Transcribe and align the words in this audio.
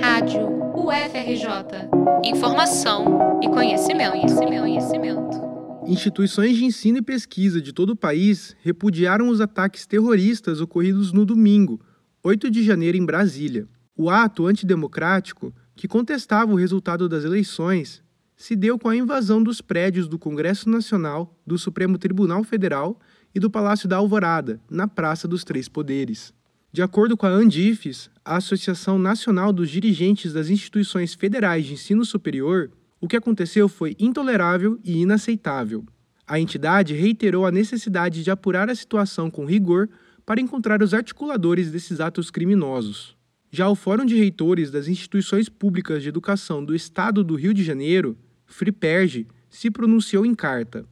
Rádio 0.00 0.48
UFRJ. 0.74 1.90
Informação 2.24 3.38
e 3.42 3.48
conhecimento, 3.48 4.12
conhecimento, 4.12 4.60
conhecimento. 4.62 5.40
Instituições 5.86 6.56
de 6.56 6.64
ensino 6.64 6.98
e 6.98 7.02
pesquisa 7.02 7.60
de 7.60 7.70
todo 7.70 7.90
o 7.90 7.96
país 7.96 8.56
repudiaram 8.62 9.28
os 9.28 9.42
ataques 9.42 9.86
terroristas 9.86 10.62
ocorridos 10.62 11.12
no 11.12 11.26
domingo, 11.26 11.80
8 12.24 12.50
de 12.50 12.62
janeiro, 12.62 12.96
em 12.96 13.04
Brasília. 13.04 13.68
O 13.94 14.08
ato 14.08 14.46
antidemocrático, 14.46 15.54
que 15.76 15.86
contestava 15.86 16.50
o 16.50 16.56
resultado 16.56 17.06
das 17.06 17.24
eleições, 17.24 18.02
se 18.34 18.56
deu 18.56 18.78
com 18.78 18.88
a 18.88 18.96
invasão 18.96 19.42
dos 19.42 19.60
prédios 19.60 20.08
do 20.08 20.18
Congresso 20.18 20.70
Nacional, 20.70 21.38
do 21.46 21.58
Supremo 21.58 21.98
Tribunal 21.98 22.42
Federal 22.42 22.98
e 23.34 23.38
do 23.38 23.50
Palácio 23.50 23.86
da 23.86 23.98
Alvorada, 23.98 24.62
na 24.70 24.88
Praça 24.88 25.28
dos 25.28 25.44
Três 25.44 25.68
Poderes. 25.68 26.32
De 26.78 26.82
acordo 26.82 27.16
com 27.16 27.26
a 27.26 27.30
Andifes, 27.30 28.08
a 28.24 28.36
Associação 28.36 29.00
Nacional 29.00 29.52
dos 29.52 29.68
Dirigentes 29.68 30.32
das 30.32 30.48
Instituições 30.48 31.12
Federais 31.12 31.66
de 31.66 31.72
Ensino 31.72 32.04
Superior, 32.04 32.70
o 33.00 33.08
que 33.08 33.16
aconteceu 33.16 33.68
foi 33.68 33.96
intolerável 33.98 34.78
e 34.84 34.98
inaceitável. 34.98 35.84
A 36.24 36.38
entidade 36.38 36.94
reiterou 36.94 37.44
a 37.44 37.50
necessidade 37.50 38.22
de 38.22 38.30
apurar 38.30 38.70
a 38.70 38.76
situação 38.76 39.28
com 39.28 39.44
rigor 39.44 39.88
para 40.24 40.40
encontrar 40.40 40.80
os 40.80 40.94
articuladores 40.94 41.72
desses 41.72 41.98
atos 41.98 42.30
criminosos. 42.30 43.16
Já 43.50 43.68
o 43.68 43.74
Fórum 43.74 44.04
de 44.04 44.14
Reitores 44.14 44.70
das 44.70 44.86
Instituições 44.86 45.48
Públicas 45.48 46.00
de 46.00 46.08
Educação 46.10 46.64
do 46.64 46.76
Estado 46.76 47.24
do 47.24 47.34
Rio 47.34 47.52
de 47.52 47.64
Janeiro, 47.64 48.16
FRIPERGE, 48.46 49.26
se 49.50 49.68
pronunciou 49.68 50.24
em 50.24 50.32
carta. 50.32 50.86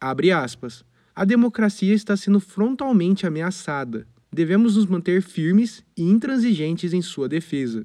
Abre 0.00 0.32
aspas. 0.32 0.84
A 1.14 1.24
democracia 1.24 1.94
está 1.94 2.16
sendo 2.16 2.40
frontalmente 2.40 3.24
ameaçada 3.24 4.04
devemos 4.32 4.76
nos 4.76 4.86
manter 4.86 5.22
firmes 5.22 5.84
e 5.96 6.02
intransigentes 6.02 6.92
em 6.92 7.02
sua 7.02 7.28
defesa. 7.28 7.84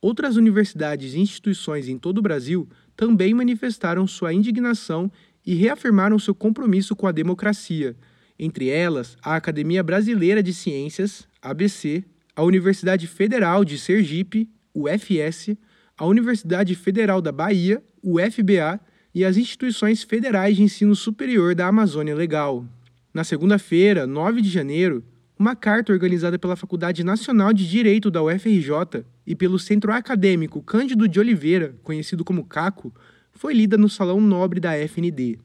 Outras 0.00 0.36
universidades 0.36 1.14
e 1.14 1.20
instituições 1.20 1.88
em 1.88 1.96
todo 1.96 2.18
o 2.18 2.22
Brasil 2.22 2.68
também 2.96 3.32
manifestaram 3.34 4.06
sua 4.06 4.32
indignação 4.32 5.10
e 5.46 5.54
reafirmaram 5.54 6.18
seu 6.18 6.34
compromisso 6.34 6.96
com 6.96 7.06
a 7.06 7.12
democracia, 7.12 7.96
entre 8.38 8.68
elas 8.68 9.16
a 9.22 9.36
Academia 9.36 9.82
Brasileira 9.82 10.42
de 10.42 10.52
Ciências, 10.52 11.26
ABC, 11.40 12.04
a 12.34 12.42
Universidade 12.42 13.06
Federal 13.06 13.64
de 13.64 13.78
Sergipe, 13.78 14.48
UFS, 14.74 15.56
a 15.96 16.06
Universidade 16.06 16.74
Federal 16.74 17.20
da 17.20 17.30
Bahia, 17.30 17.82
UFBA, 18.02 18.80
e 19.14 19.24
as 19.24 19.36
instituições 19.36 20.02
federais 20.02 20.56
de 20.56 20.62
ensino 20.62 20.96
superior 20.96 21.54
da 21.54 21.66
Amazônia 21.66 22.14
Legal. 22.14 22.66
Na 23.12 23.24
segunda-feira, 23.24 24.06
9 24.06 24.40
de 24.40 24.48
janeiro, 24.48 25.04
uma 25.42 25.56
carta 25.56 25.92
organizada 25.92 26.38
pela 26.38 26.54
Faculdade 26.54 27.02
Nacional 27.02 27.52
de 27.52 27.68
Direito 27.68 28.12
da 28.12 28.22
UFRJ 28.22 29.04
e 29.26 29.34
pelo 29.34 29.58
Centro 29.58 29.90
Acadêmico 29.92 30.62
Cândido 30.62 31.08
de 31.08 31.18
Oliveira, 31.18 31.74
conhecido 31.82 32.24
como 32.24 32.44
CACO, 32.44 32.94
foi 33.32 33.52
lida 33.52 33.76
no 33.76 33.88
Salão 33.88 34.20
Nobre 34.20 34.60
da 34.60 34.78
FND. 34.86 35.40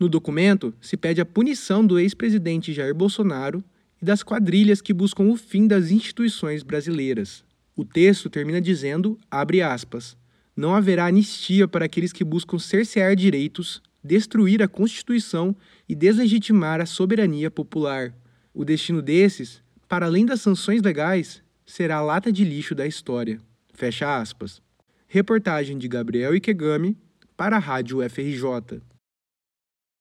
No 0.00 0.08
documento, 0.08 0.72
se 0.80 0.96
pede 0.96 1.20
a 1.20 1.26
punição 1.26 1.84
do 1.86 1.98
ex-presidente 1.98 2.72
Jair 2.72 2.94
Bolsonaro 2.94 3.62
e 4.00 4.06
das 4.06 4.22
quadrilhas 4.22 4.80
que 4.80 4.94
buscam 4.94 5.24
o 5.24 5.36
fim 5.36 5.66
das 5.66 5.90
instituições 5.90 6.62
brasileiras. 6.62 7.44
O 7.76 7.84
texto 7.84 8.30
termina 8.30 8.58
dizendo, 8.58 9.18
abre 9.30 9.60
aspas, 9.60 10.16
não 10.56 10.74
haverá 10.74 11.04
anistia 11.04 11.68
para 11.68 11.84
aqueles 11.84 12.10
que 12.10 12.24
buscam 12.24 12.58
cercear 12.58 13.14
direitos, 13.14 13.82
destruir 14.02 14.62
a 14.62 14.68
Constituição 14.68 15.54
e 15.86 15.94
deslegitimar 15.94 16.80
a 16.80 16.86
soberania 16.86 17.50
popular. 17.50 18.14
O 18.58 18.64
destino 18.64 19.02
desses, 19.02 19.62
para 19.86 20.06
além 20.06 20.24
das 20.24 20.40
sanções 20.40 20.80
legais, 20.80 21.42
será 21.66 21.96
a 21.96 22.00
lata 22.00 22.32
de 22.32 22.42
lixo 22.42 22.74
da 22.74 22.86
história. 22.86 23.38
Fecha 23.74 24.16
aspas. 24.16 24.62
Reportagem 25.06 25.76
de 25.76 25.86
Gabriel 25.86 26.34
Ikegami 26.34 26.96
para 27.36 27.56
a 27.56 27.58
Rádio 27.58 27.98
FRJ. 28.08 28.80